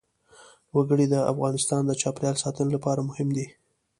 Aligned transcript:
وګړي 0.75 1.05
د 1.09 1.15
افغانستان 1.31 1.81
د 1.85 1.91
چاپیریال 2.01 2.35
ساتنې 2.43 2.71
لپاره 2.75 3.07
مهم 3.09 3.29
دي. 3.37 3.47